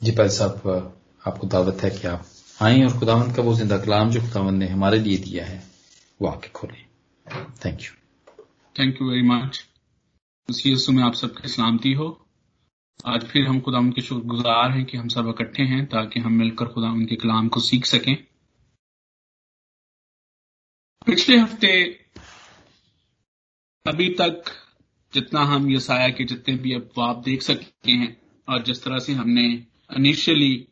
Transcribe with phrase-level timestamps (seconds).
[0.00, 2.24] जी भाई साहब, आपको दावत है कि आप
[2.58, 5.62] आए और खुदावंद का वो ज़िंदा कलाम जो खुदावंद ने हमारे लिए दिया है,
[6.20, 6.84] वो आके खोलें।
[7.64, 7.90] Thank you
[8.76, 9.64] thank you very much
[10.48, 12.08] उसी में आप सबकी सलामती हो।
[13.06, 16.68] आज फिर हम खुदा उनके शुक्रगुजार हैं कि हम सब इकट्ठे हैं ताकि हम मिलकर
[16.68, 18.16] खुदा उनके कलाम को सीख सकें।
[21.06, 21.82] पिछले हफ़्ते
[23.86, 24.56] अभी तक
[25.12, 28.16] जितना हम यसाया के जितने भी अफवाब देख सकते हैं
[28.48, 29.44] और जिस तरह से हमने
[29.96, 30.68] इनिशियली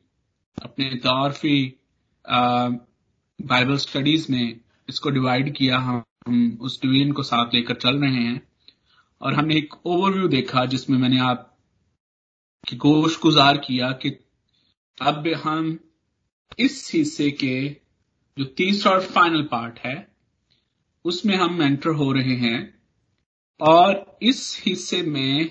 [0.62, 1.74] अपने तारफी
[3.40, 8.14] बाइबल स्टडीज़ में इसको डिवाइड किया हम, हम उस डिवीज़न को साथ लेकर चल रहे
[8.14, 8.48] हैं।
[9.22, 11.58] और हमने एक ओवरव्यू देखा जिसमें मैंने आप
[12.68, 14.10] की गोश गुजार किया कि
[15.02, 15.78] अब हम
[16.58, 17.68] इस हिस्से के
[18.38, 20.14] जो तीसरा और फाइनल पार्ट है
[21.04, 22.82] उसमें हम एंटर हो रहे हैं।
[23.60, 25.50] और इस हिस्से में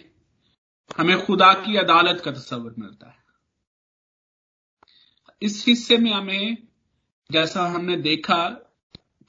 [0.97, 3.20] हमें खुदा की अदालत का तस्वर मिलता है।
[5.43, 6.57] इस हिस्से में हमें,
[7.31, 8.49] जैसा हमने देखा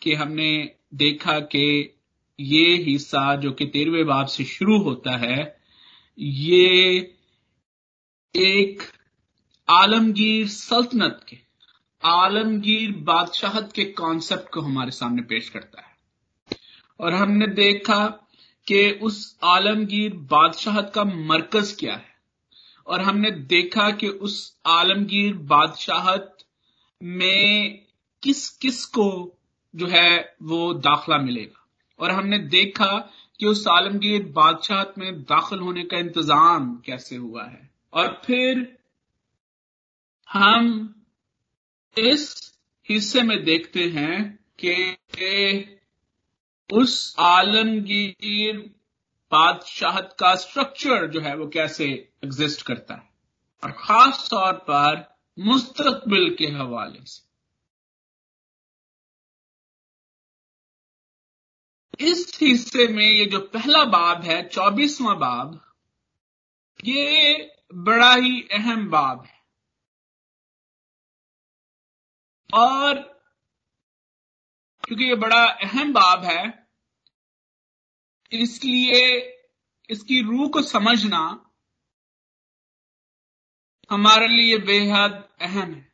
[0.02, 1.96] कि हमने देखा कि
[2.40, 5.60] ये हिस्सा जो कि तेरहवें बाब से शुरू होता है,
[6.18, 6.96] ये
[8.36, 8.82] एक
[9.68, 11.38] आलमगीर सल्तनत के,
[12.04, 15.96] आलमगीर बादशाहत के कॉन्सेप्ट को हमारे सामने पेश करता है।
[17.00, 18.06] और हमने देखा
[18.66, 22.11] कि उस आलमगीर बादशाहत का मरकज क्या है।
[22.86, 26.36] और हमने देखा कि उस आलमगीर बादशाहत
[27.02, 27.78] में
[28.22, 29.38] किस किस को
[29.74, 31.66] जो है वो दाखला मिलेगा।
[31.98, 32.96] और हमने देखा
[33.40, 38.78] कि उस आलमगीर बादशाहत में दाखिल होने का इंतज़ाम कैसे हुआ है। और फिर
[40.28, 40.94] हम
[41.98, 42.52] इस
[42.88, 45.78] हिस्से में देखते हैं कि
[46.72, 48.56] उस आलमगीर
[49.32, 53.12] बादशाहत का स्ट्रक्चर जो है वो कैसे एग्जिस्ट करता है।
[53.64, 57.32] और खास तौर पर मुस्तकबिल के हवाले से।
[62.00, 65.74] इस हिस्से में ये जो पहला बाब है, चौबीसवां बाब,
[66.84, 67.34] ये
[67.74, 69.42] बड़ा ही अहम बाब है।
[72.54, 72.94] और
[74.84, 76.68] क्योंकि ये बड़ा अहम बाब है,
[78.32, 79.18] इसलिए
[79.90, 81.48] इसकी रूह को समझना
[83.90, 85.90] हमारे लिए बेहद अहम है।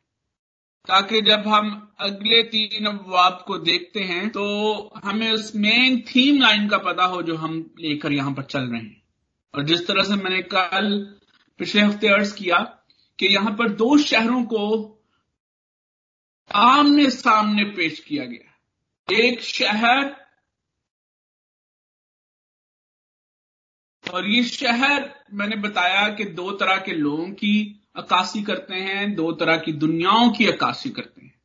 [0.87, 4.43] ताकि जब हम अगले तीन अबवाब को देखते हैं तो
[5.03, 8.81] हमें उस मेन थीम लाइन का पता हो जो हम लेकर यहाँ पर चल रहे
[8.81, 9.01] हैं।
[9.53, 11.17] और जिस तरह से मैंने कल
[11.59, 12.57] पिछले हफ़्ते अर्ज़ किया
[13.19, 14.65] कि यहाँ पर दो शहरों को
[16.51, 20.15] आमने सामने पेश किया गया। एक शहर
[24.03, 29.31] और ये शहर मैंने बताया कि दो तरह के लोगों की अक्सी करते हैं, दो
[29.31, 31.41] तरह की दुनियाओं की अक्सी करते हैं।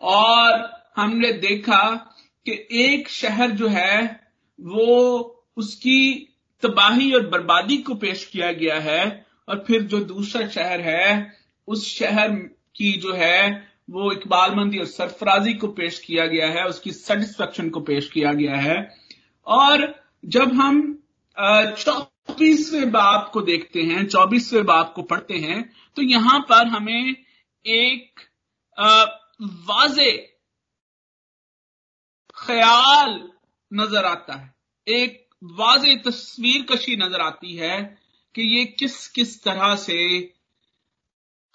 [0.00, 1.94] और हमने देखा
[2.46, 4.30] कि एक शहर जो है,
[4.60, 4.86] वो
[5.56, 6.28] उसकी
[6.62, 11.38] तबाही और बर्बादी को पेश किया गया है, और फिर जो दूसरा शहर है,
[11.68, 12.30] उस शहर
[12.76, 17.80] की जो है, वो इकबालमंदी और सरफराजी को पेश किया गया है, उसकी सेटिस्फेक्शन को
[17.80, 18.96] पेश किया गया है।
[19.46, 21.02] और जब हम
[22.28, 25.62] चौबीसवें बाप को देखते हैं चौबीसवें बाप को पढ़ते हैं
[25.96, 27.14] तो यहाँ पर हमें
[27.64, 28.20] एक
[29.68, 30.10] वाजे
[32.36, 33.10] ख्याल
[33.70, 34.54] नज़र आता है।
[34.86, 37.80] एक वाजे तस्वीर कशी नज़र आती है
[38.34, 39.98] कि ये किस किस तरह से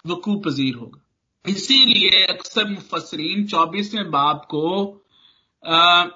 [0.04, 1.00] वकू पजीर होगा।
[1.44, 4.66] इसीलिए अक्सर मुफसरीन चौबीसवें बाब को
[5.64, 6.06] आ,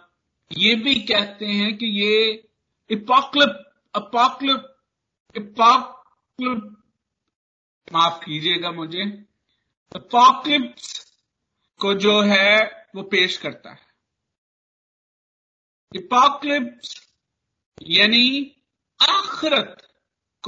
[0.50, 2.44] ये भी कहते हैं कि ये
[2.90, 3.64] इपोक्लिप
[3.94, 4.75] अपोक्लिप
[7.93, 9.03] माफ़ कीजिएगा मुझे।
[9.97, 11.12] अपोक्लिप्स
[11.81, 13.88] को जो है, वो पेश करता है।
[15.97, 17.15] इपोक्लिप्स
[17.82, 18.62] यानी
[19.03, 19.93] आखरत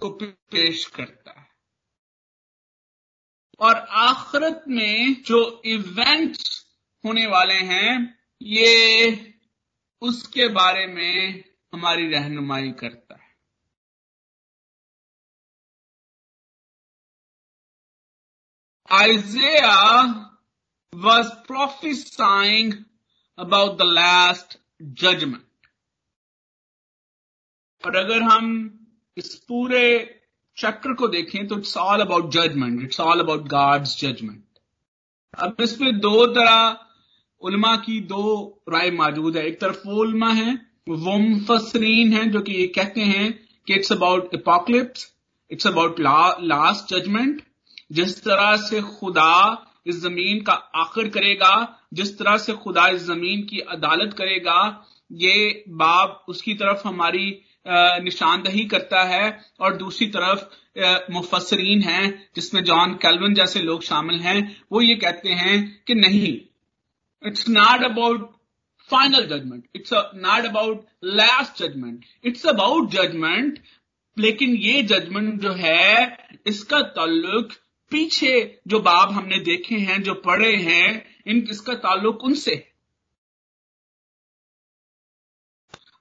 [0.01, 1.51] को पेश करता है।
[3.61, 6.67] और आखरत में जो इवेंट्स
[7.05, 9.35] होने वाले हैं, ये
[10.01, 13.20] उसके बारे में हमारी रहनुमाई करता है।
[18.91, 20.31] Isaiah
[20.93, 22.85] was prophesying
[23.39, 24.57] about the last
[24.95, 25.45] judgment.
[27.83, 28.49] और अगर हम
[29.17, 29.85] इस पूरे
[30.57, 34.43] चक्र को देखें तो it's all about judgment it's all about God's judgment
[35.35, 36.77] अब इसमें दो तरह,
[37.43, 38.25] उलमा की दो
[38.69, 40.55] राय मौजूद है एक तरफ़ वो उलमा है,
[40.89, 43.33] वो मुफसरीन है, जो कि ये कहते हैं
[43.67, 45.11] कि it's about apocalypse
[45.51, 47.43] it's about last judgment
[47.91, 51.53] जिस तरह से खुदा इस ज़मीन का आखिर करेगा,
[51.95, 57.29] जिस तरह से खुदा इस ज़मीन की अदालत करेगा, ये बाब उसकी तरफ़ हमारी
[58.05, 59.25] निशानदही करता है
[59.61, 65.29] और दूसरी तरफ़ मुफसरीन हैं, जिसमें जॉन कैलवन जैसे लोग शामिल हैं। वो ये कहते
[65.41, 66.37] हैं कि नहीं
[67.23, 68.31] it's not about
[68.91, 73.59] final judgment it's not about last judgment it's about judgment
[74.17, 76.17] लेकिन ये जजमेंट जो है,
[76.47, 77.53] इसका ताल्लुक
[77.91, 82.65] पीछे जो बाब हमने देखे हैं, जो पढ़े हैं, इन इसका ताल्लुक उनसे?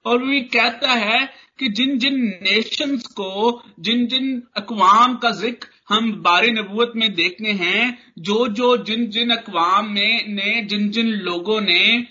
[0.04, 1.18] और वो कहता है
[1.58, 7.52] कि जिन जिन नेशंस को, जिन जिन अकवाम का ज़िक्र हम बारे नबूत में देखने
[7.52, 12.06] हैं, जो जो जिन जिन अकवाम में ने, जिन जिन लोगों ने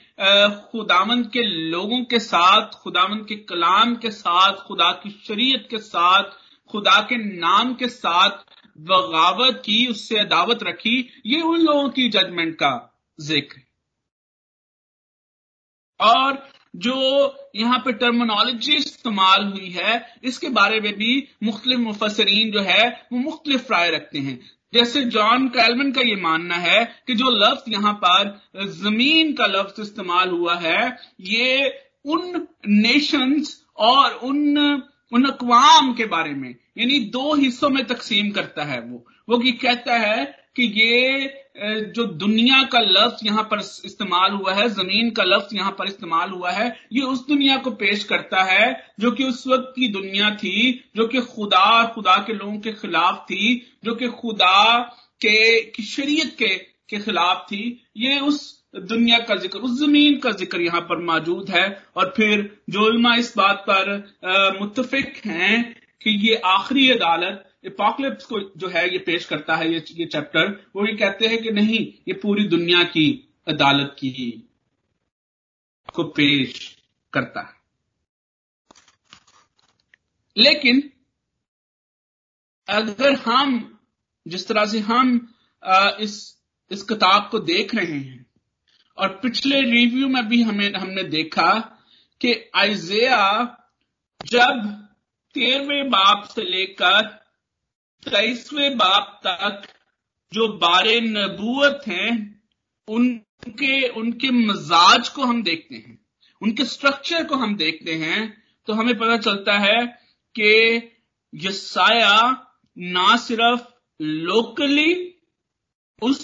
[0.71, 6.23] खुदामंद के लोगों के साथ खुदामंद के कलाम के साथ, खुदा की शरीयत के साथ,
[6.69, 8.43] खुदा के नाम के साथ
[8.79, 12.71] बगावत की, उससे अदावत रखी, ये उन लोगों की जजमेंट का
[13.19, 13.61] ज़िक्र
[15.99, 16.95] और जो
[17.55, 23.19] यहाँ पे टर्मिनोलॉजी इस्तेमाल हुई है, इसके बारे में भी मुख्तलिफ़ मुफसरीन जो है, वो
[23.19, 24.39] मुख्तलिफ़ राय रखते हैं।
[24.73, 29.79] जैसे जॉन कैलविन का ये मानना है कि जो लफ्ज यहाँ पर, ज़मीन का लफ्ज
[29.81, 31.69] इस्तेमाल हुआ है, ये
[32.05, 34.57] उन नेशंस और उन
[35.11, 39.51] उन अकवाम के बारे में यानी दो हिस्सों में तकसीम करता है वो। वो ये
[39.53, 45.23] कहता है कि ये जो दुनिया का लफ्ज यहाँ पर इस्तेमाल हुआ है, ज़मीन का
[45.23, 49.23] लफ्ज यहाँ पर इस्तेमाल हुआ है, ये उस दुनिया को पेश करता है जो कि
[49.23, 53.95] उस वक्त की दुनिया थी, जो कि खुदा खुदा के लोगों के खिलाफ थी, जो
[53.95, 54.79] कि खुदा
[55.21, 56.55] के, की शरीयत के
[56.89, 57.63] के खिलाफ थी।
[57.97, 58.37] ये उस
[58.77, 63.33] दुनिया का ज़िक्र, उस ज़मीन का ज़िक्र यहाँ पर मौजूद है। और फिर जो इस
[63.37, 69.55] बात पर मुतफिक हैं कि ये आखिरी अदालत एपोकलिप्स को जो है, ये पेश करता
[69.55, 73.07] है, ये ये चैप्टर वो ये कहते हैं कि नहीं, ये पूरी दुनिया की
[73.47, 74.11] अदालत की
[75.93, 76.77] को पेश
[77.13, 77.57] करता है।
[80.37, 80.81] लेकिन
[82.67, 83.79] अगर हम,
[84.25, 85.15] जिस तरह से हम
[85.99, 86.17] इस
[86.71, 88.25] इस किताब को देख रहे हैं,
[88.97, 91.53] और पिछले रिव्यू में भी हमें, हमने देखा
[92.21, 93.17] कि आइजिया
[94.21, 94.88] जब
[95.35, 97.01] तेरहवें बाप से लेकर
[98.03, 99.67] तेईसवें बाप तक
[100.31, 102.11] जो बारे नबूत हैं,
[102.87, 105.97] उनके उनके मजाज को हम देखते हैं,
[106.41, 108.21] उनके स्ट्रक्चर को हम देखते हैं
[108.67, 109.85] तो हमें पता चलता है
[110.35, 110.51] कि
[111.33, 112.17] यसाया
[112.77, 113.67] ना सिर्फ़
[113.99, 114.93] लोकली
[116.01, 116.19] उस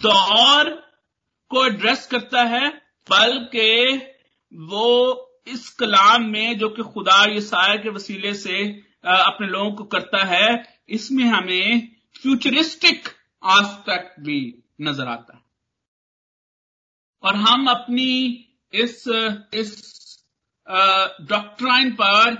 [0.00, 0.70] दौर
[1.50, 2.68] को एड्रेस करता है,
[3.08, 3.96] बल्कि
[4.52, 5.14] वो
[5.46, 8.62] इस कलाम में जो कि खुदा यसाया के वसीले से
[9.04, 11.88] अपने लोगों को करता है, इसमें हमें
[12.22, 13.08] फ्यूचरिस्टिक
[13.42, 14.38] आस्पेक्ट भी
[14.80, 15.42] नज़र आता है।
[17.22, 18.10] और हम अपनी
[18.72, 19.04] इस
[19.54, 19.74] इस
[21.28, 22.34] डॉक्ट्राइन पर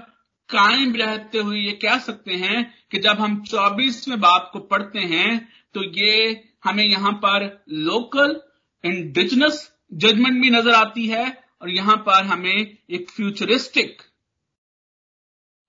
[0.49, 5.39] कायम रहते हुए ये कह सकते हैं कि जब हम चौबीसवें बाप को पढ़ते हैं
[5.75, 8.41] तो ये हमें यहाँ पर लोकल
[8.85, 11.25] इंडिजिनस जजमेंट भी नज़र आती है
[11.65, 14.03] और यहाँ पर हमें एक फ्यूचरिस्टिक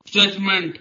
[0.08, 0.78] जजमेंट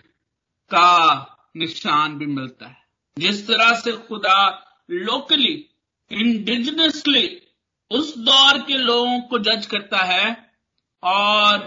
[0.71, 1.21] का
[1.57, 2.77] निशान भी मिलता है।
[3.19, 5.71] जिस तरह से खुदा लोकली
[6.13, 7.43] इंडिजिनसली
[7.91, 10.55] उस दौर के लोगों को जज करता है
[11.03, 11.59] और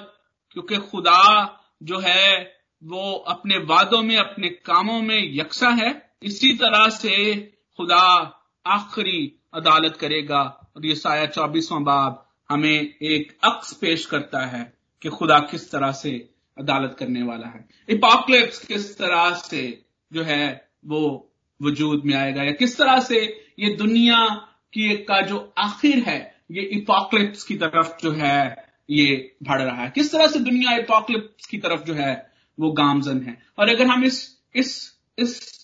[0.52, 6.90] क्योंकि खुदा जो है वो अपने वादों में, अपने कामों में यकसा है, इसी तरह
[6.90, 7.36] से
[7.78, 8.34] खुदा
[8.68, 10.42] आखिरी अदालत करेगा।
[10.76, 15.92] और ये साया चौबीसवां बाब हमें एक अक्स पेश करता है कि खुदा किस तरह
[15.92, 22.44] से अदालत करने वाला है। इपोक्लिप्स किस तरह से जो है वो वजूद में आएगा
[22.44, 24.28] या किस तरह से ये दुनिया
[24.74, 29.92] की का जो आखिर है, ये इपोक्लिप्स की तरफ़ जो है ये बढ़ रहा है।
[29.96, 34.04] किस तरह से दुनिया इपोक्लिप्स की तरफ़ जो है वो गामजन है। और अगर हम
[34.04, 35.58] इस इस इस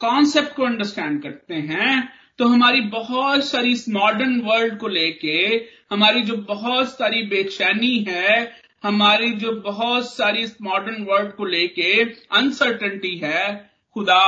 [0.00, 6.22] कॉन्सेप्ट को अंडरस्टैंड करते हैं तो हमारी बहुत सारी इस मॉडर्न वर्ल्ड को लेके, हमारी
[6.22, 11.92] जो बहुत सारी बेचैनी है, हमारी जो बहुत सारी इस मॉडर्न वर्ल्ड को लेके
[12.30, 14.24] अनसर्टनिटी है, खुदा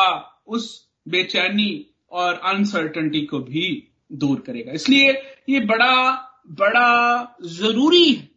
[0.46, 5.10] उस बेचैनी और अनसर्टनिटी को भी दूर करेगा। इसलिए
[5.48, 8.30] ये बड़ा बड़ा ज़रूरी है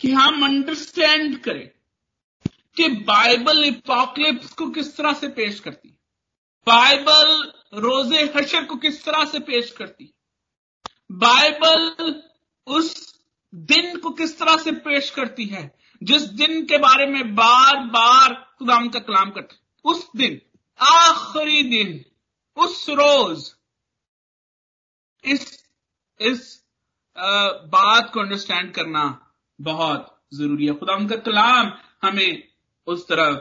[0.00, 1.68] कि हम अंडरस्टैंड करें
[2.76, 5.94] कि बाइबल इपोक्लिप्स को किस तरह से पेश करती है।
[6.66, 10.14] बाइबल रोज़े हशर को किस तरह से पेश करती?
[11.12, 12.22] बाइबल
[12.66, 13.18] उस
[13.54, 15.78] दिन को किस तरह से पेश करती है?
[16.02, 20.40] जिस दिन के बारे में बार बार खुदाम का कलाम करते उस दिन
[20.80, 22.04] आखिरी दिन
[22.56, 23.54] उस रोज।
[25.24, 25.64] इस
[26.20, 26.64] इस
[27.18, 31.72] आ, बात को अंडरस्टैंड करना बहुत ज़रूरी है। खुदा उनका कलाम
[32.02, 32.48] हमें
[32.86, 33.38] उस तरफ़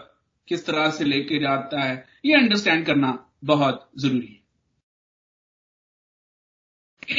[0.48, 4.46] किस तरह से लेके जाता है ये अंडरस्टैंड करना बहुत ज़रूरी है।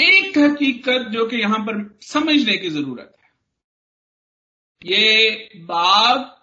[0.07, 3.31] एक हकीकत जो कि यहाँ पर समझने की ज़रूरत है।
[4.83, 6.35] ये बाब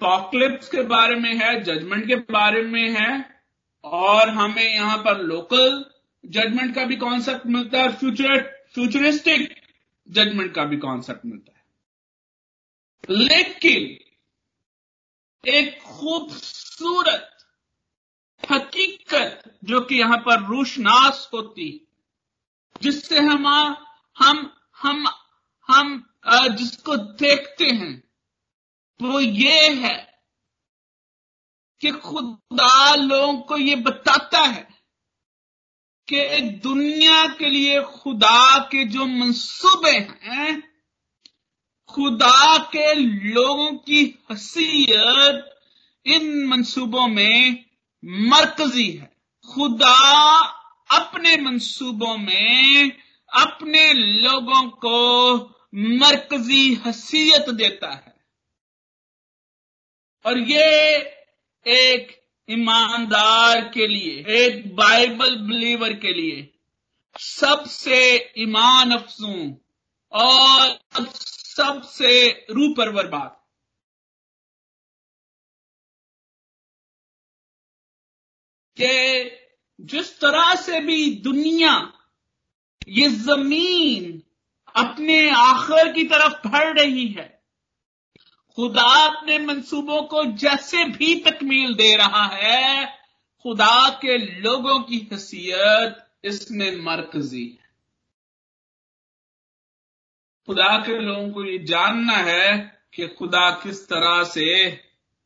[0.00, 3.24] पॉकलिप्स के बारे में है जजमेंट के बारे में है,
[3.84, 5.84] और हमें यहाँ पर लोकल
[6.24, 8.42] जजमेंट का भी कॉन्सेप्ट मिलता है फ्यूचर
[8.74, 9.54] फ्यूचरिस्टिक
[10.08, 11.64] जजमेंट का भी कॉन्सेप्ट मिलता है।
[13.18, 13.98] लेकिन
[15.44, 17.37] एक खूबसूरत
[18.50, 21.68] हकीकत जो कि यहाँ पर रूशनास होती
[22.82, 23.46] जिससे हम
[24.16, 24.52] हम
[24.82, 25.08] हम
[25.68, 26.04] हम
[26.56, 28.02] जिसको देखते हैं,
[29.00, 29.96] वो ये है
[31.80, 34.66] कि खुदा लोगों को ये बताता है
[36.08, 40.62] कि दुनिया के लिए खुदा के जो मंसूबे हैं,
[41.88, 42.94] खुदा के
[43.34, 45.54] लोगों की हसीयत
[46.06, 47.67] इन मंसूबों में
[48.04, 49.16] मरकजी है।
[49.54, 50.38] खुदा
[50.90, 52.90] अपने मंसूबों में,
[53.32, 55.38] अपने लोगों को
[55.74, 58.14] मरकजी हसीयत देता है।
[60.26, 60.98] और ये
[61.66, 66.54] एक ईमानदार के लिए, एक बाइबल बिलीवर के लिए
[67.18, 69.60] सबसे ईमान अफसू
[70.12, 70.78] और
[71.14, 73.37] सबसे रूपरवर बात।
[78.80, 79.30] कि
[79.80, 81.92] जिस तरह से भी दुनिया,
[82.88, 84.22] ये ज़मीन
[84.76, 87.42] अपने आखिर की तरफ़ बढ़ रही है,
[88.56, 92.86] खुदा अपने मंसूबों को जैसे भी तकमील दे रहा है,
[93.42, 97.68] खुदा के लोगों की हैसियत इसमें मरकजी है।
[100.46, 104.70] खुदा के लोगों को ये जानना है कि खुदा किस तरह से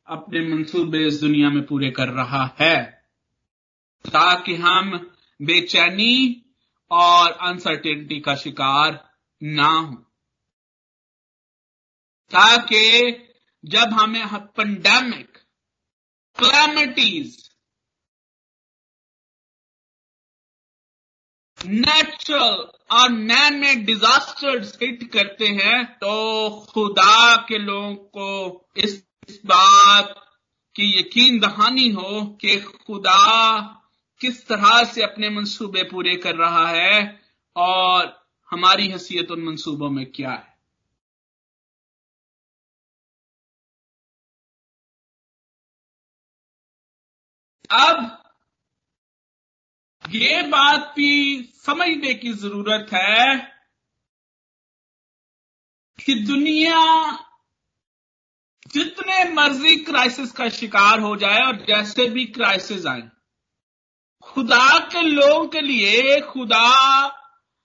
[0.07, 3.02] अपने मंसूबे इस दुनिया में पूरे कर रहा है।
[4.07, 6.45] ताकि हम बेचैनी
[6.91, 9.95] और अनसर्टेनिटी का शिकार ना हो।
[12.31, 13.11] ताकि
[13.65, 15.37] जब हमें पेंडेमिक
[16.37, 17.49] क्लैमिटीज
[21.65, 29.39] नेचुरल और मैन मेड डिजास्टर्स हिट करते हैं तो खुदा के लोगों को इस, इस
[29.45, 30.15] बात
[30.75, 33.79] की यकीन दहानी हो कि खुदा
[34.23, 36.99] किस तरह से अपने मंसूबे पूरे कर रहा है
[37.55, 38.11] और
[38.51, 40.51] हमारी हैसियत उन मंसूबों में क्या है?
[47.69, 48.19] अब
[50.03, 51.11] ये बात भी
[51.65, 53.35] समझने की ज़रूरत है
[55.99, 56.81] कि दुनिया
[58.73, 63.01] जितने मर्ज़ी क्राइसिस का शिकार हो जाए और जैसे भी क्राइसिस आए
[64.33, 67.07] खुदा के लोगों के लिए, खुदा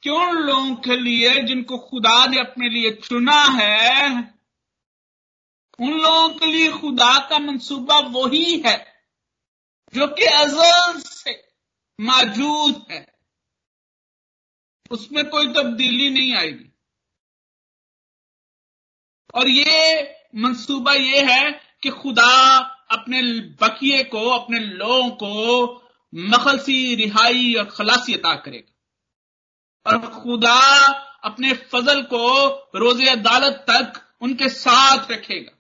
[0.02, 4.18] क्यों लोगों के लिए जिनको खुदा ने अपने लिए चुना है?
[5.80, 9.04] उन लोगों के लिए खुदा का मंसूबा वही है,
[9.94, 11.48] जो कि अजल से
[12.00, 13.06] मौजूद है।
[14.90, 16.72] उसमें कोई तब्दीली नहीं आएगी।
[19.34, 20.02] और ये
[20.34, 21.50] मंसूबा ये है
[21.82, 22.58] कि खुदा
[22.90, 28.74] अपने बकिए को, अपने लोगों को मखलसी रिहाई और खलासी अता करेगा।
[29.86, 30.58] और खुदा
[31.24, 32.22] अपने फजल को
[32.74, 35.54] रोज़े अदालत तक उनके साथ रखेगा।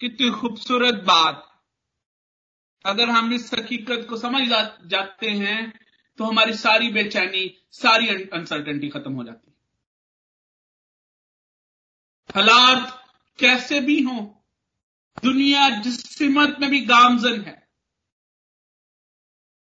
[0.00, 1.44] कितनी खूबसूरत बात।
[2.84, 4.42] अगर हम इस हकीकत को समझ
[4.86, 5.72] जाते हैं
[6.18, 9.56] तो हमारी सारी बेचैनी, सारी अनसर्टेनिटी खत्म हो जाती है।
[12.30, 13.04] हालात
[13.38, 14.24] कैसे भी हों,
[15.22, 17.57] दुनिया जिस सिमत में भी गामजन है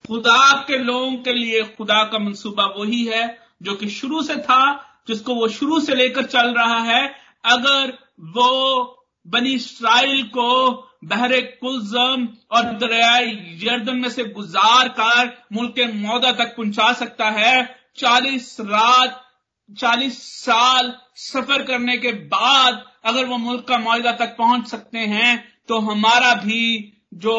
[0.08, 4.90] खुदा के लोगों के लिए खुदा का मंसूबा वही है, जो कि शुरू से था,
[5.08, 10.72] जिसको वो शुरू से लेकर चल रहा है। अगर वो बनी इसराइल को
[11.04, 17.76] बहरे कुलजम और दरियाई यर्दन में से गुजार कर मुल्क मौदा तक पहुँचा सकता है,
[17.98, 19.20] चालीस रात,
[19.80, 25.54] चालीस साल सफ़र करने के बाद अगर वो मुल्क का मुआदा तक पहुँच सकते हैं
[25.68, 27.36] तो हमारा भी जो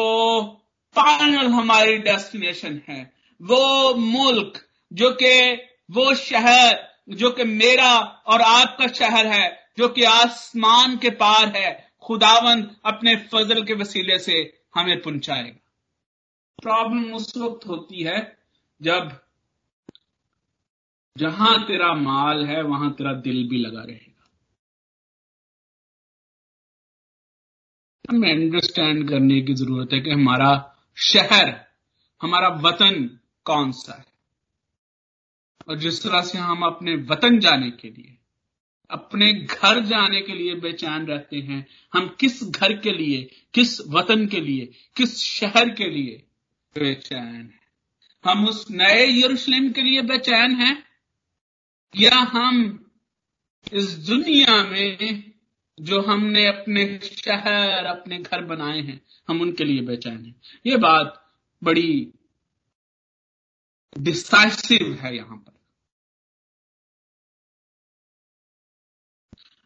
[0.97, 5.53] फाइनल हमारी डेस्टिनेशन है। वो मुल्क जो कि
[5.91, 7.93] वो शहर, जो कि मेरा
[8.27, 14.19] और आपका शहर है, जो कि आसमान के पार है खुदावन अपने फजल के वसीले
[14.19, 14.33] से
[14.75, 15.61] हमें पहुंचाएगा।
[16.61, 18.37] प्रॉब्लम उस वक्त होती है
[18.81, 19.19] जब
[21.17, 24.29] जहाँ तेरा माल है, वहाँ तेरा दिल भी लगा रहेगा।
[28.09, 31.65] हमें अंडरस्टैंड करने की ज़रूरत है कि हमारा शहर,
[32.21, 34.05] हमारा वतन कौन सा है?
[35.69, 38.17] और जिस तरह से हम अपने वतन जाने के लिए,
[38.89, 44.27] अपने घर जाने के लिए बेचैन रहते हैं, हम किस घर के लिए, किस वतन
[44.27, 46.23] के लिए, किस शहर के लिए
[46.75, 47.59] बेचैन हैं?
[48.25, 50.83] हम उस नए यरूशलेम के लिए बेचैन हैं?
[51.95, 52.81] या हम
[53.73, 55.34] इस दुनिया में
[55.77, 61.21] जो हमने अपने शहर, अपने घर बनाए हैं, हम उनके लिए बेचैन हैं। ये बात
[61.61, 62.13] बड़ी
[63.95, 65.53] डिसाइसिव है यहाँ पर।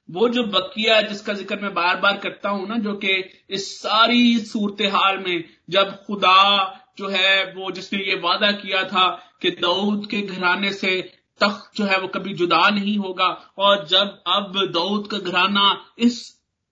[0.10, 3.14] वो जो बकिया जिसका ज़िक्र मैं बार बार करता हूँ ना, जो कि
[3.50, 9.08] इस सारी सूरत हाल में जब खुदा जो है वो जिसने ये वादा किया था
[9.42, 11.00] कि दाऊद के घराने से
[11.42, 13.28] तख्त जो है वो कभी जुदा नहीं होगा।
[13.58, 16.22] और जब अब दाऊद का घराना इस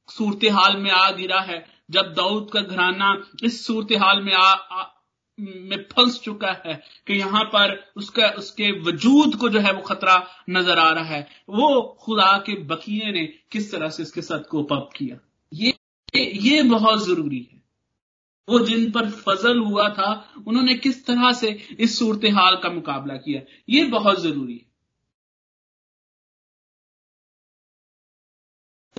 [0.09, 4.43] सूरत हाल में आ गिरा है जब दाऊद का घराना इस सूरत हाल में आ,
[4.43, 4.85] आ
[5.37, 6.73] में फंस चुका है
[7.07, 10.15] कि यहाँ पर उसका उसके वजूद को जो है वो खतरा
[10.49, 14.73] नज़र आ रहा है वो खुदा के बकिए ने किस तरह से इसके साथ कोप
[14.73, 15.17] अप किया?
[15.51, 15.73] ये
[16.13, 17.56] ये बहुत ज़रूरी है।
[18.49, 23.15] वो जिन पर फजल हुआ था, उन्होंने किस तरह से इस सूरत हाल का मुकाबला
[23.17, 23.41] किया?
[23.69, 24.67] ये बहुत ज़रूरी है।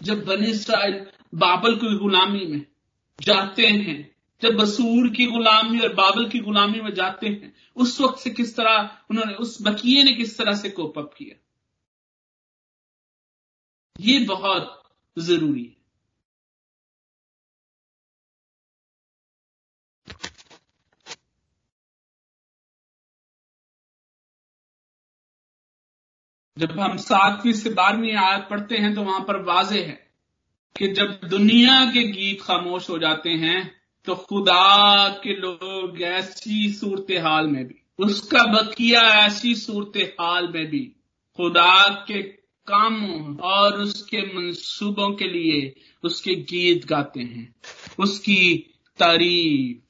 [0.03, 2.67] जब बन इसराइल बाबल की गुलामी में
[3.21, 8.19] जाते हैं, जब बसूर की गुलामी और बाबल की गुलामी में जाते हैं, उस वक्त
[8.19, 11.41] से किस तरह, उन्होंने, उस बकिए ने किस तरह से कोप अप किया?
[14.01, 14.83] ये बहुत
[15.19, 15.78] ज़रूरी है।
[26.59, 29.99] जब हम सातवीं से बारहवीं आयत पढ़ते हैं तो वहाँ पर वाजे है
[30.77, 33.61] कि जब दुनिया के गीत खामोश हो जाते हैं
[34.07, 40.67] तो खुदा के लोग ऐसी सूरत हाल में भी, उसका बकिया ऐसी सूरत हाल में
[40.67, 40.81] भी,
[41.39, 42.23] खुदा के
[42.69, 47.55] कामों और उसके मंसूबों के लिए उसके गीत गाते हैं।
[47.99, 48.55] उसकी
[48.99, 49.88] तारीफ़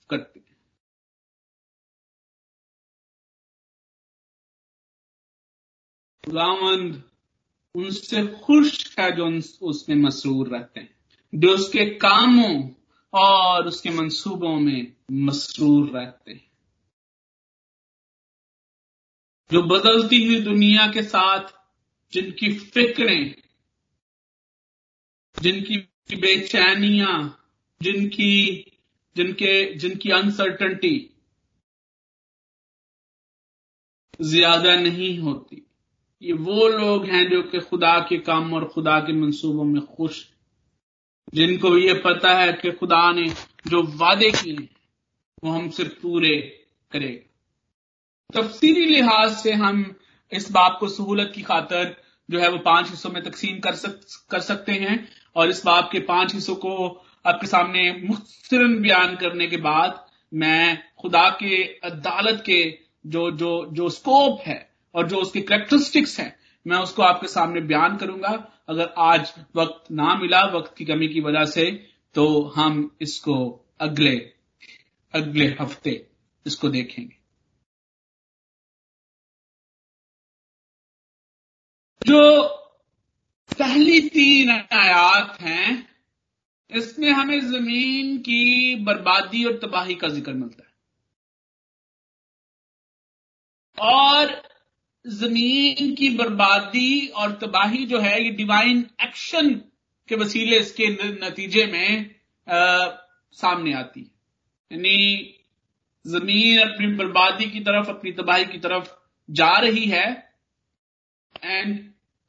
[6.28, 7.02] खुदावंद
[7.74, 9.26] उनसे खुश है जो
[9.66, 10.90] उसमें मसरूर रहते हैं,
[11.34, 12.70] जो उसके कामों
[13.12, 16.50] और उसके मंसूबों में मसरूर रहते हैं,
[19.50, 21.52] जो बदलती हुई दुनिया के साथ
[22.12, 23.34] जिनकी फिक्रें,
[25.42, 25.76] जिनकी
[26.16, 27.46] बेचैनियाँ,
[27.82, 28.64] जिनकी,
[29.16, 31.10] जिनके, जिनकी अनसर्टनटी
[34.20, 35.64] ज़्यादा नहीं होती।
[36.22, 40.28] ये वो लोग हैं जो कि खुदा के काम और खुदा के मंसूबों में खुश
[41.34, 43.28] जिनको ये पता है कि खुदा ने
[43.66, 44.68] जो वादे किए
[45.44, 49.96] वो हमसे पूरे करेगा। तफसीली लिहाज से हम
[50.32, 54.00] इस बात को सहूलत की खातर जो है वो पाँच हिस्सों में तकसीम कर सक,
[54.30, 59.46] कर सकते हैं और इस बात के पाँच हिस्सों को आपके सामने मुख्तरन बयान करने
[59.46, 64.67] के बाद मैं खुदा के अदालत के जो जो जो स्कोप है
[64.98, 66.34] और जो उसकी करेक्टरिस्टिक्स हैं,
[66.66, 68.30] मैं उसको आपके सामने बयान करूँगा।
[68.68, 71.70] अगर आज वक्त ना मिला, वक्त की कमी की वजह से
[72.14, 73.36] तो हम इसको
[73.80, 74.16] अगले
[75.14, 75.90] अगले हफ़्ते
[76.46, 77.16] इसको देखेंगे।
[82.02, 82.20] जो
[83.50, 85.88] पहली तीन आयात हैं,
[86.70, 90.68] इसमें हमें ज़मीन की बर्बादी और तबाही का ज़िक्र मिलता है।
[93.78, 94.26] और
[95.04, 99.50] ज़मीन की बर्बादी और तबाही जो है ये डिवाइन एक्शन
[100.08, 100.88] के वसीले इसके
[101.24, 102.10] नतीजे में
[102.46, 102.86] आ,
[103.36, 104.10] सामने आती है।
[104.70, 105.34] यानी
[106.04, 108.88] ज़मीन अपनी बर्बादी की तरफ़ अपनी तबाही की तरफ़
[109.28, 110.06] जा रही है
[111.44, 111.78] and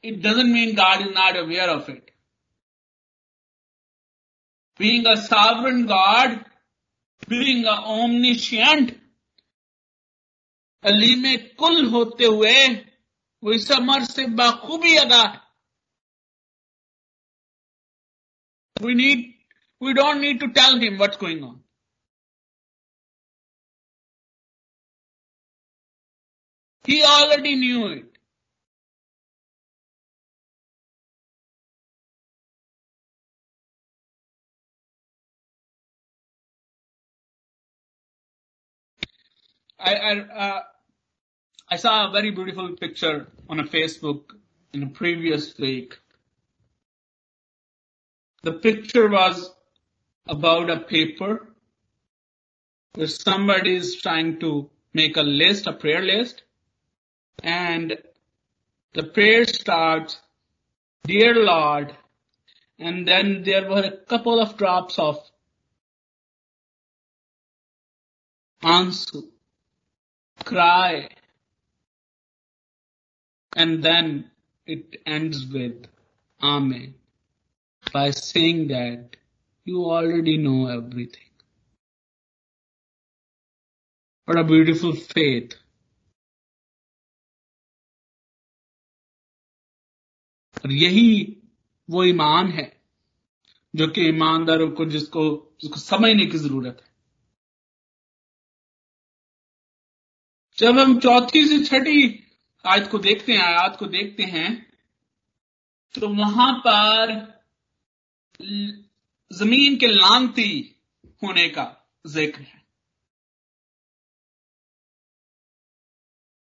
[0.04, 2.12] it doesn't mean God is not aware of it
[4.80, 6.36] being a sovereign God
[7.30, 8.96] being a omniscient
[10.84, 11.24] Kaleem
[11.60, 12.54] कुल होते हुए
[13.44, 15.48] वो इस अमर से बाखूबी अदा। है
[18.76, 19.26] we need
[19.82, 21.58] we don't need to tell him what's going on
[26.86, 28.09] he already knew it
[39.80, 40.62] I I, uh,
[41.70, 44.24] I saw a very beautiful picture on a Facebook
[44.74, 45.98] in a previous week.
[48.44, 49.52] The picture was
[50.28, 51.48] about a paper
[52.94, 56.44] where somebody is trying to make a list, a prayer list,
[57.44, 57.98] and
[58.94, 60.20] the prayer starts,
[61.04, 61.96] Dear Lord,
[62.80, 65.20] and then there were a couple of drops of
[68.62, 69.20] answer,
[70.45, 71.09] cry,
[73.57, 74.31] and then
[74.67, 75.87] it ends with
[76.41, 76.95] Amen
[77.93, 79.17] by saying that
[79.67, 81.31] you already know everything.
[84.29, 85.55] What a beautiful faith.
[90.65, 91.43] और यही
[91.91, 92.73] वो ईमान है
[93.75, 95.25] जो कि ईमानदारों को जिसको
[95.61, 96.88] जिसको समझने की जरूरत है
[100.60, 102.02] जब हम चौथी से छठी
[102.66, 104.50] आयत को देखते हैं, आयात को देखते हैं
[105.96, 107.14] तो वहाँ पर
[109.32, 110.52] ज़मीन के लानती
[111.24, 111.66] होने का
[112.06, 112.58] ज़िक्र है।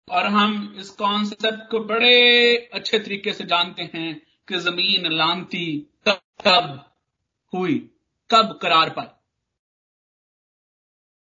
[0.09, 4.15] और हम इस कॉन्सेप्ट को बड़े अच्छे तरीके से जानते हैं
[4.49, 5.67] कि ज़मीन लानती
[6.09, 6.85] कब कब
[7.53, 7.79] हुई,
[8.31, 9.17] कब करार पर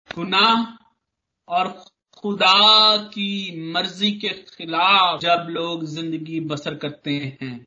[0.09, 0.65] गुनाह
[1.47, 1.67] और
[2.23, 7.65] खुदा की मर्ज़ी के खिलाफ जब लोग ज़िंदगी बसर करते हैं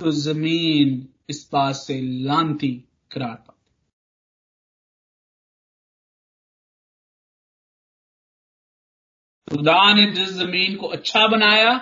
[0.00, 3.60] तो ज़मीन इस बात से लानती करार पाती
[9.50, 11.72] खुदा ने जिस ज़मीन को अच्छा बनाया,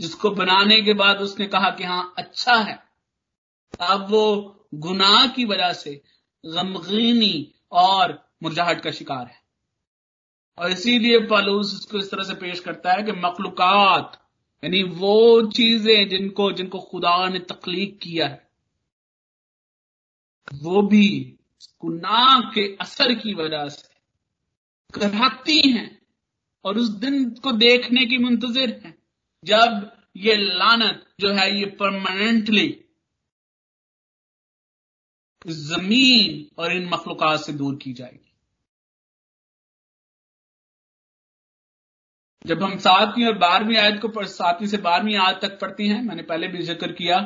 [0.00, 2.78] जिसको बनाने के बाद उसने कहा कि हाँ अच्छा है।
[3.80, 4.24] अब वो
[4.74, 6.02] गुनाह की वजह से
[6.44, 9.43] गमगीनी और मुरझाहट का शिकार है।
[10.58, 14.20] और इसीलिए पालूस इसको इस तरह से पेश करता है कि मखलूकत,
[14.62, 18.42] यानी वो चीज़ें जिनको जिनको खुदा ने तकलीफ़ किया है,
[20.54, 21.08] वो भी
[21.82, 23.92] गुनाह के असर की वजह से
[24.94, 25.90] कराती हैं
[26.64, 28.94] और उस दिन को देखने की मुंतजर है।
[29.44, 32.68] जब ये लानत जो है ये परमानेंटली
[35.46, 38.23] ज़मीन और इन मखलूक से दूर की जाएगी।
[42.46, 46.22] जब हम सातवीं और बारहवीं आयत को सातवीं से बारहवीं आयत तक पढ़ते हैं, मैंने
[46.22, 47.18] पहले भी ज़िक्र किया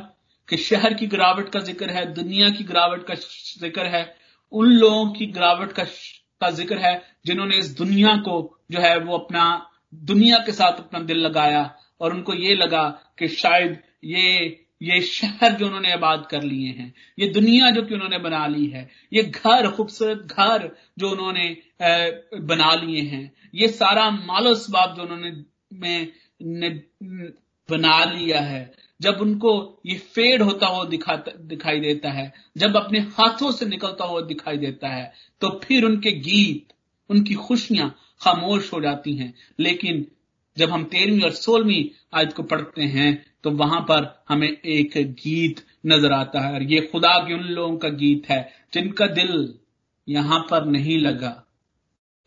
[0.48, 4.14] कि शहर की गिरावट का ज़िक्र है, दुनिया की गिरावट का ज़िक्र है,
[4.52, 5.84] उन लोगों की गिरावट का
[6.40, 6.94] का ज़िक्र है
[7.26, 8.36] जिन्होंने इस दुनिया को
[8.70, 11.62] जो है वो अपना, दुनिया के साथ अपना दिल लगाया
[12.00, 14.48] और उनको ये लगा कि शायद ये
[14.82, 18.66] ये शहर जो उन्होंने आबाद कर लिए हैं, ये दुनिया जो कि उन्होंने बना ली
[18.66, 21.56] है, ये घर, खूबसूरत घर जो उन्होंने
[22.42, 25.30] बना लिए हैं, ये सारा मालो सबाब जो उन्होंने
[25.72, 26.12] में,
[26.42, 26.68] ने,
[27.68, 29.50] बना लिया है। जब उनको
[29.86, 34.58] ये फेड होता हुआ दिखाता दिखाई देता है, जब अपने हाथों से निकलता हुआ दिखाई
[34.58, 36.72] देता है तो फिर उनके गीत,
[37.10, 40.06] उनकी खुशियाँ खामोश हो जाती हैं। लेकिन
[40.58, 43.10] जब हम तेरहवीं और सोलहवीं आयत को पढ़ते हैं
[43.44, 47.76] तो वहाँ पर हमें एक गीत नज़र आता है। और ये खुदा के उन लोगों
[47.78, 48.40] का गीत है,
[48.72, 49.54] जिनका दिल
[50.08, 51.30] यहाँ पर नहीं लगा,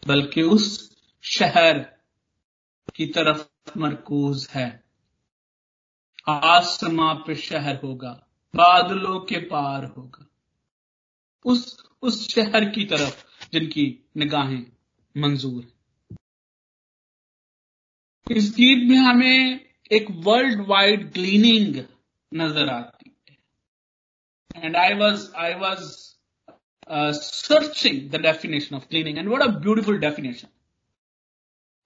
[0.04, 1.80] बल्कि उस शहर
[2.96, 3.46] की तरफ़
[3.78, 4.70] मरकूज है।
[6.28, 8.12] आसमां पे शहर होगा,
[8.54, 10.26] बादलों के पार होगा।
[11.46, 13.86] उस उस शहर की तरफ़ जिनकी
[14.18, 14.66] निगाहें
[15.16, 15.81] मंजूर है।
[18.32, 19.60] इस गीत में हमें
[19.92, 21.84] एक वर्ल्ड वाइड क्लीनिंग
[22.32, 25.84] नज़र आती है। And I was I was
[27.14, 30.48] searching the definition of gleaning and what a beautiful definition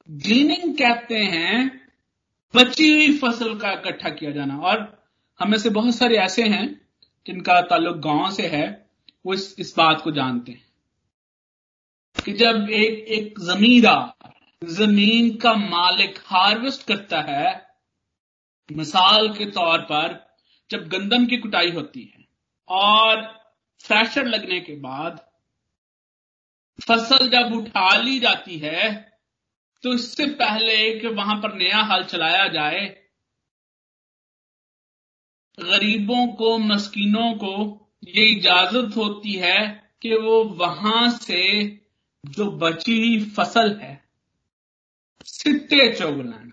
[0.09, 1.55] gleaning कहते हैं
[2.53, 4.77] बची हुई फ़सल का इकट्ठा किया जाना। और
[5.39, 6.67] हमें से बहुत सारे ऐसे हैं
[7.25, 8.65] जिनका ताल्लुक गाँव से है
[9.25, 10.63] वो इस, इस बात को जानते हैं
[12.15, 14.13] कि जब एक एक जमींदार
[14.65, 17.65] ज़मीन का मालिक हार्वेस्ट करता है,
[18.69, 20.13] मिसाल के तौर पर
[20.69, 22.25] जब गंदम की कुटाई होती है
[22.67, 23.21] और
[23.83, 25.19] फ्रेशर लगने के बाद
[26.87, 28.93] फ़सल जब उठा ली जाती है
[29.83, 32.85] तो इससे पहले कि वहाँ पर नया हल चलाया जाए।
[35.57, 37.53] गरीबों को, मस्किनों को
[38.07, 39.59] ये इजाज़त होती है
[40.01, 41.43] कि वो वहाँ से
[42.23, 44.04] जो बची हुई फ़सल है
[45.25, 46.51] सिट्टे चौगलान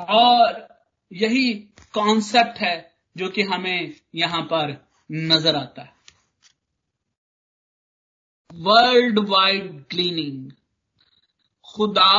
[0.00, 0.68] और
[1.12, 1.52] यही
[1.92, 5.94] कॉन्सेप्ट है जो कि हमें यहाँ पर नज़र आता है।
[8.54, 10.50] वर्ल्ड वाइड क्लीनिंग
[11.64, 12.10] खुदा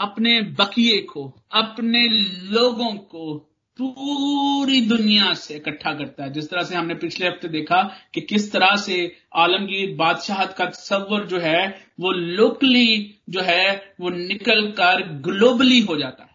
[0.00, 2.08] अपने बकिए को, अपने
[2.52, 3.51] लोगों को
[3.86, 7.82] पूरी दुनिया से इकट्ठा करता है। जिस तरह से हमने पिछले हफ़्ते देखा
[8.14, 14.10] कि किस तरह से आलमगीर बादशाहत का तस्वर जो है, वो लोकली जो है, वो
[14.10, 16.32] निकल कर ग्लोबली हो जाता है।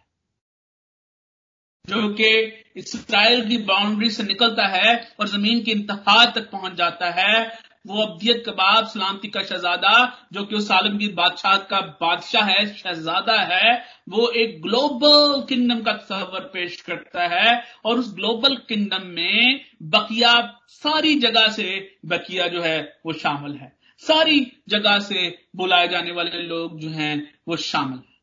[1.88, 7.10] जो कि इसराइल की बाउंड्री से निकलता है और ज़मीन की इंतहा तक पहुँच जाता
[7.10, 12.74] है। वो अब्दियत कबाब सलामती का शहजादा, जो कि उस आलमगीर बादशाह का बादशाह है,
[12.74, 19.02] शहजादा है, वो एक ग्लोबल किंगडम का तस्वर पेश करता है और उस ग्लोबल किंगडम
[19.02, 25.88] में बकिया सारी जगह से बकिया जो है, वो शामिल है। सारी जगह से बुलाए
[25.88, 28.18] जाने वाले लोग जो हैं, वो शामिल है।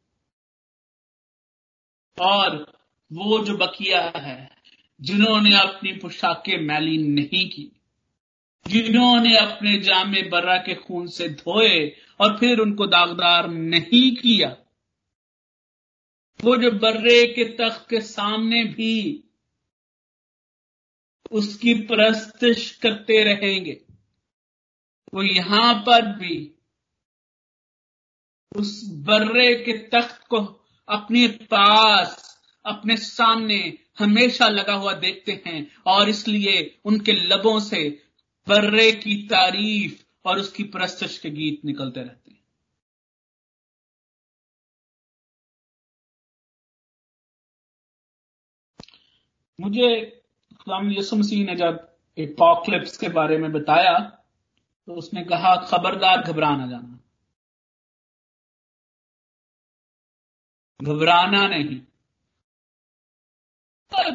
[2.18, 2.72] और
[3.12, 4.50] वो जो बकिया है,
[5.00, 7.80] जिन्होंने अपनी पोशाकें मैली नहीं की
[8.66, 14.56] जिन्होंने अपने जामे बर्रा के खून से धोए और फिर उनको दागदार नहीं किया।
[16.44, 19.24] वो जो बर्रे के तख्त के सामने भी,
[21.32, 23.80] उसकी प्रस्तिश करते रहेंगे।
[25.14, 26.54] वो यहाँ पर भी,
[28.56, 30.38] उस बर्रे के तख्त को
[30.88, 38.03] अपने पास, अपने सामने हमेशा लगा हुआ देखते हैं और इसलिए उनके लबों से
[38.46, 42.42] बर्रे की तारीफ़ और उसकी प्रस्तश के गीत निकलते रहते हैं।
[49.58, 49.88] मुझे
[50.60, 53.98] खुदाम यसु मसीह ने जब एपॉक्लिप्स के बारे में बताया
[54.88, 56.98] तो उसने कहा, खबरदार घबराना जाना।
[60.80, 61.80] घबराना नहीं।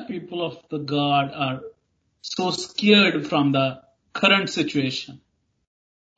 [0.08, 1.60] People of the God are
[2.24, 5.20] so scared from the current situation,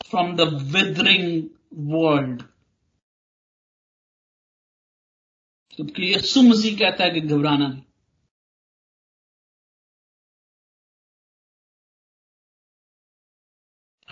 [0.05, 2.44] from the withering world.
[5.76, 7.83] क्योंकि यीशु मसीह कहता है कि घबराना नहीं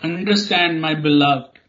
[0.04, 1.60] Understand, my beloved,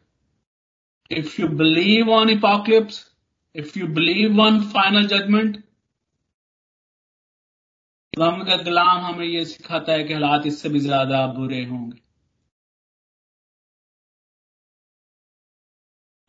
[1.09, 3.09] if you believe on apocalypse,
[3.53, 5.63] if you believe on final judgment,
[8.20, 11.98] गम का गुलाम हमें यह सिखाता है कि हालात इससे भी ज़्यादा बुरे होंगे।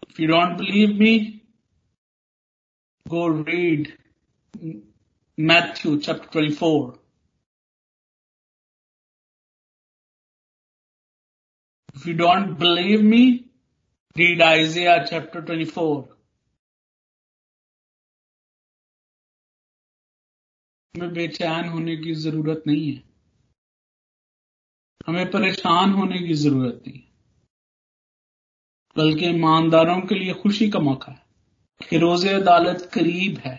[0.10, 1.14] If you don't believe me
[3.06, 3.92] go read
[5.38, 6.88] Matthew chapter twenty four
[11.96, 13.24] if you don't believe me
[14.16, 16.00] read Isaiah chapter twenty four
[20.96, 23.02] हमें बेचैन होने की ज़रूरत नहीं है।
[25.08, 27.00] हमें परेशान होने की ज़रूरत नहीं
[28.96, 33.56] बल्कि ईमानदारों के लिए खुशी का मौका है कि रोज़े अदालत करीब है।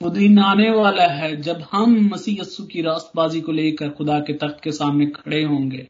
[0.00, 4.32] वो दिन आने वाला है जब हम मसीह यस्सु की रास्तबाजी को लेकर खुदा के
[4.36, 5.86] तख्त के सामने खड़े होंगे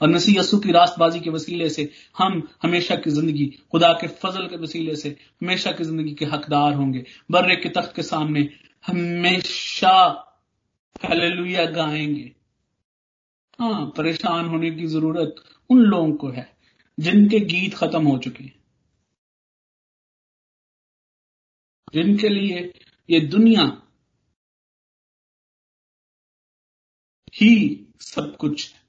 [0.00, 4.46] और मसीह यस्सु की रास्तबाजी के वसीले से हम हमेशा की ज़िंदगी, खुदा के फजल
[4.48, 8.48] के वसीले से हमेशा की ज़िंदगी के हकदार होंगे। बर्रे के तख्त के सामने
[8.84, 9.92] हमेशा
[11.04, 12.36] हालेलुया गाएँगे।
[13.58, 15.34] हाँ परेशान होने की ज़रूरत
[15.70, 16.56] उन लोगों को है,
[17.00, 18.64] जिनके गीत खत्म हो चुके हैं।
[21.94, 22.72] जिनके लिए
[23.10, 23.82] ये दुनिया
[27.34, 28.80] ही सब कुछ है।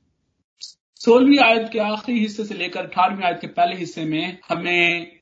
[0.96, 5.17] सोलहवीं आयत के आखिरी हिस्से से लेकर अठारहवीं आयत के पहले हिस्से में हमें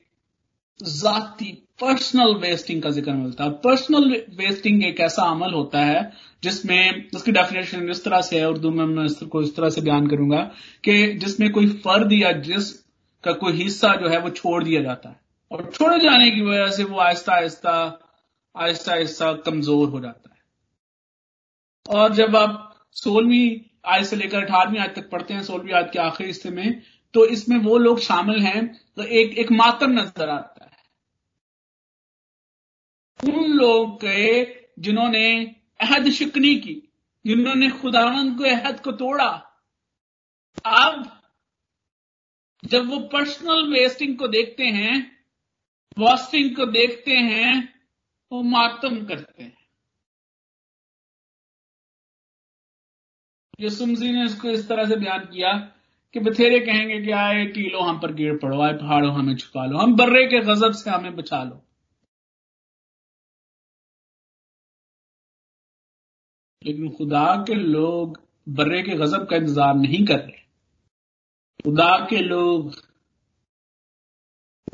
[0.80, 6.12] जाति पर्सनल वेस्टिंग का ज़िक्र मिलता है। पर्सनल वेस्टिंग एक ऐसा अमल होता है
[6.42, 10.06] जिसमें उसकी डेफिनेशन इस तरह से है, उर्दू में मैं इसको इस तरह से बयान
[10.06, 10.40] करूँगा
[10.84, 12.72] कि जिसमें कोई फर्द या जिस
[13.24, 16.70] का कोई हिस्सा जो है वो छोड़ दिया जाता है। और छोड़े जाने की वजह
[16.70, 17.72] से वो आहिस्ता आहिस्ता
[18.54, 20.36] आहिस्ता आहिस्ता कमज़ोर हो जाता है।
[21.96, 23.48] और जब आप सोलहवीं
[23.86, 26.82] आयत से लेकर अठारहवीं आयत तक पढ़ते हैं, सोलहवीं आयत के आखिरी हिस्से में
[27.14, 30.65] तो इसमें वो लोग शामिल हैं तो एक एक मातम नज़र आता है।
[33.24, 34.44] उन लोग के
[34.78, 36.74] जिन्होंने अहद शिकनी की,
[37.26, 39.28] जिन्होंने खुदावंद को अहद को तोड़ा।
[40.64, 41.20] अब
[42.64, 45.16] जब वो पर्सनल वेस्टिंग को देखते हैं
[45.98, 47.74] वॉस्टिंग को देखते हैं,
[48.32, 49.56] वो मातम करते हैं।
[53.60, 55.52] यसुमजी ने इसको इस तरह से बयान किया
[56.14, 59.78] कि बथेरे कहेंगे कि आए टीलो हम पर गिर पड़ो, आए पहाड़ों हमें छुपा लो,
[59.78, 61.65] हम बर्रे के गजब से हमें बचा लो।
[66.66, 70.44] लेकिन खुदा के लोग बर्रे के गजब का इंतज़ार नहीं कर रहे।
[71.64, 72.74] खुदा के लोग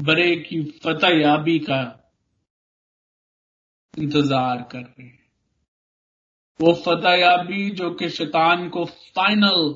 [0.00, 1.80] बड़े की फतह याबी का
[3.94, 5.20] इंतज़ार कर रहे हैं।
[6.60, 9.74] वो फतह याबी जो कि शैतान को फाइनल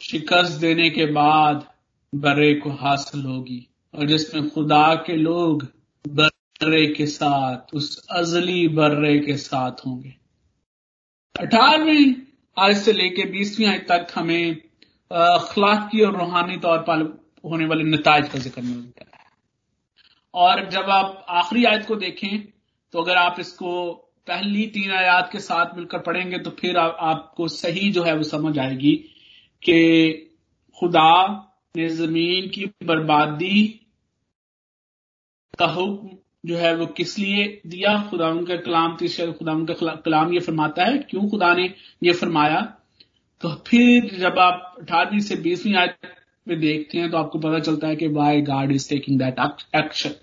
[0.00, 1.66] शिकस्त देने के बाद
[2.14, 5.62] बर्रे को हासिल होगी और जिसमें खुदा के लोग
[6.04, 10.14] बर्रे के साथ, उस अजली बर्रे के साथ होंगे।
[11.34, 12.12] अठारहवीं
[12.56, 14.56] आज से लेकर बीसवीं आज तक हमें
[15.10, 17.00] अखलाकी और रूहानी तौर पर
[17.44, 19.22] होने वाले नतज का ज़िक्र मिलता है।
[20.34, 22.42] और जब आप आखिरी आयत को देखें
[22.94, 23.72] तो अगर आप इसको
[24.26, 28.22] पहली तीन आयात के साथ मिलकर पढ़ेंगे तो फिर आ, आपको सही जो है वो
[28.22, 28.94] समझ आएगी
[29.62, 30.12] कि
[30.78, 31.12] खुदा
[31.76, 33.62] ने ज़मीन की बर्बादी
[35.58, 37.96] का हुक्म जो है वो किस लिए दिया?
[38.10, 42.60] खुदा उनका कलाम तीसरे खुदा उनका कलाम ये फरमाता है, क्यों खुदा ने ये फरमाया?
[43.42, 45.96] तो फिर जब आप अठारहवीं से बीसवीं आयत
[46.46, 49.38] में देखते हैं तो आपको पता चलता है कि why God is taking that
[49.76, 50.14] action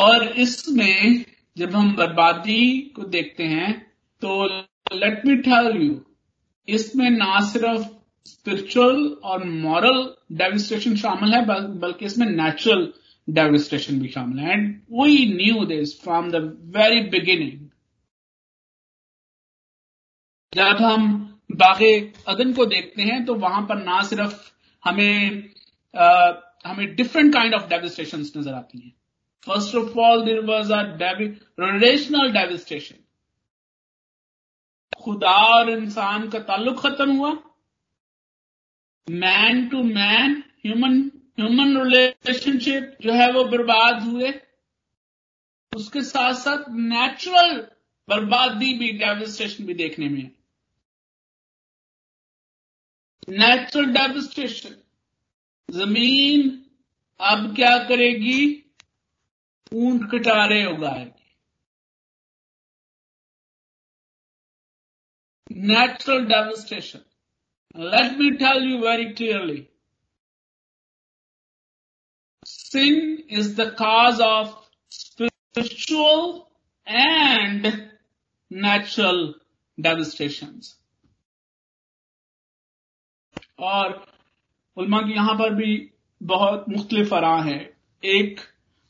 [0.00, 1.24] और इसमें
[1.56, 3.72] जब हम बर्बादी को देखते हैं
[4.22, 4.44] तो
[4.94, 6.00] लेट मी टेल यू
[6.68, 7.88] इसमें ना सिर्फ़
[8.26, 10.02] स्पिरिचुअल और मॉरल
[10.38, 11.44] डेविस्ट्रेशन शामिल है
[11.78, 12.92] बल्कि इसमें नेचुरल
[13.28, 16.36] डेविस्ट्रेशन भी शामिल है। And we knew this from the
[16.76, 17.68] very beginning
[20.52, 21.08] जब हम
[21.56, 21.92] बागे
[22.28, 24.50] अदन को देखते हैं तो वहाँ पर ना सिर्फ़
[24.84, 25.42] हमें
[25.94, 26.32] आ,
[26.66, 28.92] हमें डिफरेंट काइंड ऑफ़ डेविस्ट्रेशन नज़र आती हैं।
[29.46, 30.80] First of all there was a
[31.60, 32.96] relational devastation
[35.02, 37.32] खुदा और इंसान का ताल्लुक खत्म हुआ।
[39.08, 41.00] Man to man human
[41.40, 44.32] human relationship जो है वो बर्बाद हुए।
[45.72, 47.56] उसके साथ साथ नेचुरल
[48.08, 50.30] बर्बादी भी डेविस्ट्रेशन भी देखने में है।
[53.28, 54.76] नेचुरल डेविस्ट्रेशन
[55.68, 56.48] ज़मीन
[57.20, 58.64] अब क्या करेगी?
[59.72, 61.36] ऊँट कटारे उगाएगी।
[65.50, 67.00] Natural devastation
[67.80, 69.70] Let me tell you very clearly.
[72.44, 74.54] Sin is the cause of
[74.88, 76.50] spiritual
[76.86, 77.90] and
[78.50, 79.34] natural
[79.78, 80.76] devastations.
[83.58, 84.06] और
[84.76, 85.72] उलमा की यहाँ पर भी
[86.20, 87.58] बहुत मुख्तलिफ़ आरा है
[88.02, 88.40] एक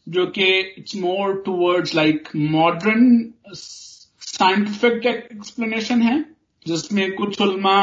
[0.07, 6.23] जो कि it's more towards like modern scientific explanation है
[6.67, 7.77] जिसमें कुछ उलमा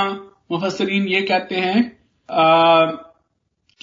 [0.52, 1.98] मुफसरीन ये कहते हैं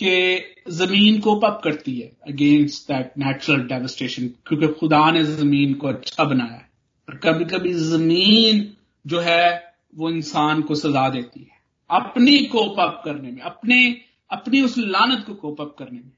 [0.03, 5.89] कि ज़मीन को पप करती है अगेंस्ट दैट नेचुरल डेवस्टेशन क्योंकि खुदा ने ज़मीन को
[5.89, 6.71] अच्छा बनाया है।
[7.09, 13.03] और कभी कभी ज़मीन जो है, वो इंसान को सजा देती है। अपनी कोप अप
[13.05, 14.01] करने में, अपने,
[14.31, 16.13] अपनी उस लानत को कोप अप करने में।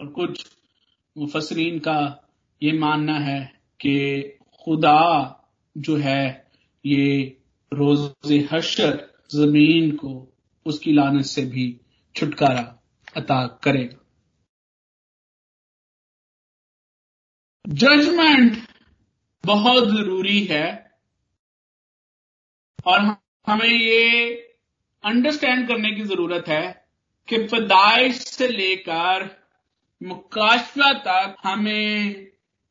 [0.00, 0.46] और कुछ
[1.18, 2.28] मुफसरीन का
[2.62, 4.22] ये मानना है कि
[4.64, 5.36] खुदा
[5.78, 6.50] जो है
[6.84, 7.36] ये
[7.72, 8.98] रोज हशर
[9.34, 10.32] ज़मीन को
[10.66, 11.80] उसकी लानत से भी
[12.14, 12.62] छुटकारा
[13.16, 13.96] अता करेगा।
[17.68, 18.56] जजमेंट
[19.44, 20.66] बहुत ज़रूरी है
[22.86, 23.00] और
[23.46, 24.34] हमें ये
[25.04, 26.88] अंडरस्टैंड करने की ज़रूरत है
[27.28, 29.28] कि पैदाइश से लेकर
[30.02, 32.26] मुकाशवा तक हमें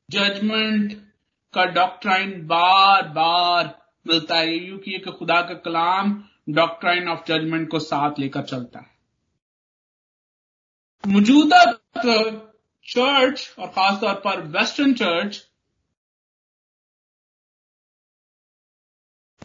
[0.09, 1.08] जजमेंट
[1.53, 6.13] का डॉक्ट्राइन बार बार मिलता है। यू की खुदा का कलाम
[6.55, 8.97] डॉक्ट्राइन ऑफ़ जजमेंट को साथ लेकर चलता है।
[11.03, 11.63] मौजूदा
[12.85, 15.37] चर्च और खासतौर पर western church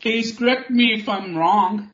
[0.02, 1.90] please correct me if I am wrong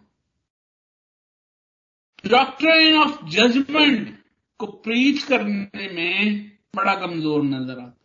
[2.25, 4.19] doctrine of judgment
[4.61, 8.00] को प्रीच करने में बड़ा कमज़ोर नज़र आता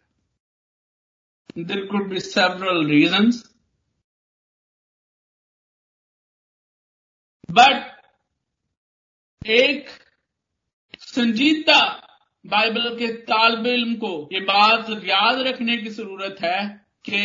[1.55, 3.43] There could be several reasons.
[7.49, 7.91] But
[9.41, 9.89] एक
[10.99, 11.79] संजीदा
[12.45, 16.57] बाइबल के तालब इल्म को ये बात याद रखने की ज़रूरत है
[17.09, 17.21] कि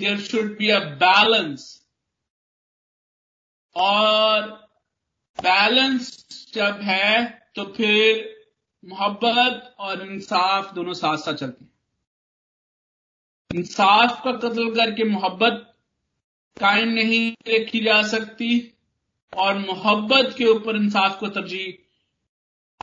[0.00, 1.66] there should be a balance
[3.76, 4.48] और
[5.38, 6.10] बैलेंस
[6.54, 7.24] जब है
[7.56, 8.24] तो फिर
[8.84, 11.72] मोहब्बत और इंसाफ दोनों साथ साथ चलते हैं
[13.54, 15.78] इंसाफ का कत्ल करके मोहब्बत
[16.60, 18.78] कायम नहीं रखी जा सकती
[19.36, 21.78] और मोहब्बत के ऊपर इंसाफ को तरजीह,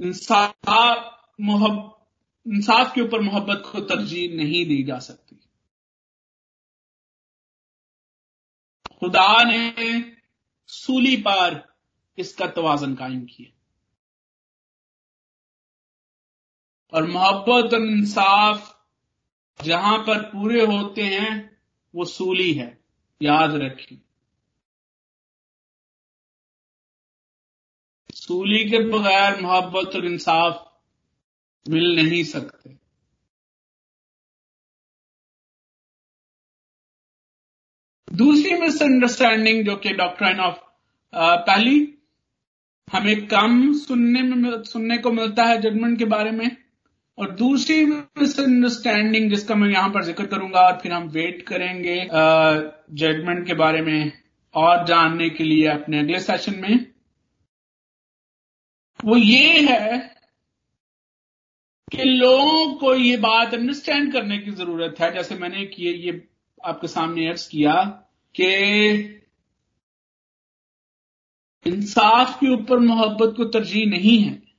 [0.06, 2.08] इंसाफ मोहब,
[2.48, 5.36] इंसाफ के ऊपर मोहब्बत को तरजीह नहीं दी जा सकती।
[9.00, 10.16] खुदा ने
[10.68, 11.76] सूली पर
[12.18, 13.58] इसका तोजन कायम किया।
[16.94, 18.81] और मोहब्बत और इंसाफ
[19.64, 21.58] जहाँ पर पूरे होते हैं,
[21.96, 22.82] वो सूली है।
[23.22, 24.02] याद रखिए।
[28.14, 30.82] सूली के बगैर मोहब्बत और इंसाफ
[31.70, 32.78] मिल नहीं सकते।
[38.14, 40.58] दूसरी मिसअंडरस्टैंडिंग जो कि डॉक्ट्राइन ऑफ़
[41.16, 41.98] पहली,
[42.94, 46.61] हमें कम सुनने में सुनने को मिलता है जजमेंट के बारे में।
[47.22, 51.96] और दूसरी मिसअंडरस्टैंडिंग जिसका मैं यहाँ पर ज़िक्र करूँगा और फिर हम वेट करेंगे
[53.00, 54.12] जजमेंट के बारे में
[54.56, 56.86] और जानने के लिए अपने अगले सेशन में।
[59.00, 59.98] वो ये है
[61.88, 66.22] कि लोगों को ये बात अंडरस्टैंड करने की ज़रूरत है। जैसे मैंने किए ये
[66.66, 67.74] आपके सामने अर्ज़ किया
[68.36, 68.52] कि
[71.66, 74.51] इंसाफ के ऊपर मोहब्बत को तरजीह नहीं है।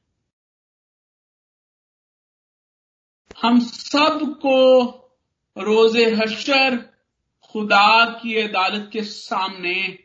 [3.42, 4.82] हम सबको
[5.58, 6.76] रोज़े हशर
[7.42, 9.98] खुदा की अदालत के सामने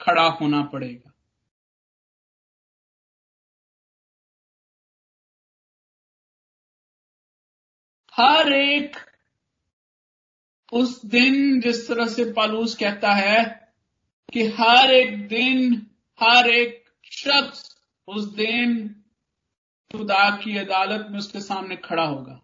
[0.00, 1.12] खड़ा होना पड़ेगा।
[8.14, 8.96] हर एक
[10.72, 13.70] उस दिन जिस तरह से पालूस कहता है
[14.32, 15.86] कि हर एक दिन,
[16.22, 17.76] हर एक शख्स
[18.08, 18.88] उस दिन
[19.92, 22.40] खुदा की अदालत में उसके सामने खड़ा होगा।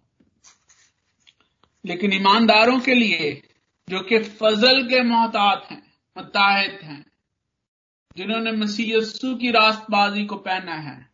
[1.87, 3.43] लेकिन ईमानदारों के लिए
[3.89, 7.07] जो कि फजल के मोहतात हैं मुताहिद हैं,
[8.17, 11.11] जिन्होंने मसीयसू की रास्तबाजी को पहना है,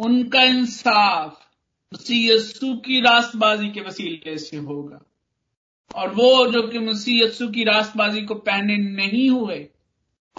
[0.00, 1.40] उनका इंसाफ
[1.94, 5.00] मसीयसू की रास्तबाजी के वसीले से होगा।
[5.94, 9.68] और वो जो कि मसीयसू की रास्तबाजी को पहने नहीं हुए,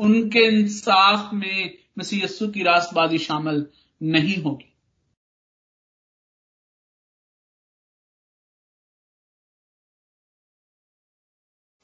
[0.01, 3.67] उनके इंसाफ में मसीयसू की रास्तबाजी शामिल
[4.03, 4.68] नहीं होगी।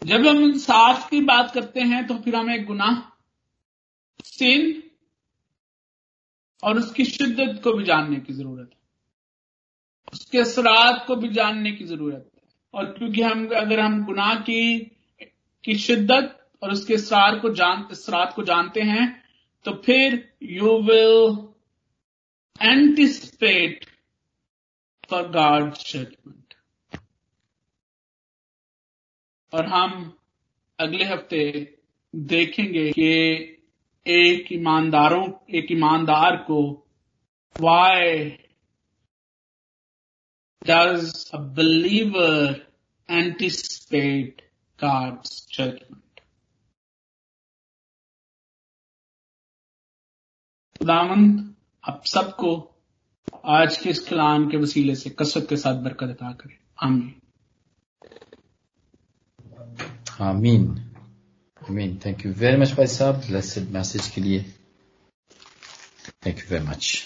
[0.01, 3.01] जब हम इंसाफ की बात करते हैं तो फिर हमें गुनाह
[4.25, 4.81] सिन
[6.63, 8.77] और उसकी शिद्दत को भी जानने की ज़रूरत है।
[10.13, 12.41] उसके असरात को भी जानने की ज़रूरत है।
[12.73, 14.79] और क्योंकि हम, अगर हम गुनाह की
[15.63, 19.05] की शिद्दत और उसके इसरार को जान इसरात को जानते हैं
[19.65, 21.47] तो फिर you will
[22.61, 23.85] anticipate
[25.09, 26.44] for God judgment
[29.53, 30.17] और हम
[30.79, 31.43] अगले हफ़्ते
[32.13, 33.11] देखेंगे कि
[34.05, 36.61] एक ईमानदारों, एक ईमानदार को
[37.55, 38.23] why
[40.61, 42.65] does a believer
[43.09, 44.41] anticipate
[44.79, 46.01] God's judgment.
[50.75, 52.49] खुदावंद आप सबको
[53.45, 57.13] आज के इस कलाम के वसीले से कसरत के साथ बरकत अता करें आमीन
[60.21, 60.67] आमीन
[61.69, 64.41] आमीन थैंक यू वेरी मच भाई साहब ब्लेसड मैसेज के लिए
[66.25, 66.97] थैंक यू वेरी मच